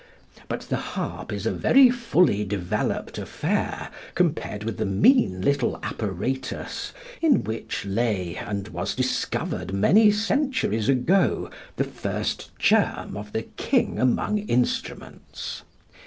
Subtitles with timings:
[0.47, 6.91] But the harp is a very fully developed affair compared with the mean little apparatus
[7.21, 13.99] in which lay and was discovered many centuries ago the first germ of the king
[13.99, 15.61] among instruments.